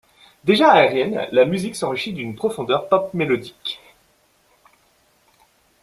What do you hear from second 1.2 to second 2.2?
la musique s'enrichit